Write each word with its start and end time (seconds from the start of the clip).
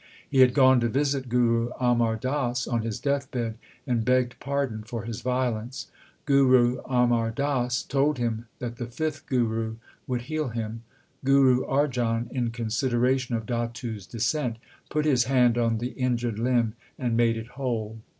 He 0.27 0.39
had 0.39 0.55
gone 0.55 0.79
to 0.79 0.89
visit 0.89 1.29
Guru 1.29 1.69
Amar 1.79 2.15
Das 2.15 2.67
on 2.67 2.81
his 2.81 2.99
deathbed, 2.99 3.59
and 3.85 4.03
begged 4.03 4.39
pardon 4.39 4.81
for 4.81 5.03
his 5.03 5.21
violence. 5.21 5.91
Guru 6.25 6.79
Amar 6.85 7.29
Das 7.29 7.83
told 7.83 8.17
him 8.17 8.47
that 8.57 8.77
the 8.77 8.87
fifth 8.87 9.27
Guru 9.27 9.75
would 10.07 10.23
heal 10.23 10.47
him. 10.47 10.81
Guru 11.23 11.67
Arjan, 11.67 12.31
in 12.31 12.49
consideration 12.49 13.35
of 13.35 13.45
Datu 13.45 13.93
s 13.97 14.07
descent, 14.07 14.57
put 14.89 15.05
his 15.05 15.25
hand 15.25 15.55
on 15.55 15.77
the 15.77 15.89
injured 15.89 16.39
limb 16.39 16.73
and 16.97 17.15
made 17.15 17.37
it 17.37 17.49
whole. 17.49 17.99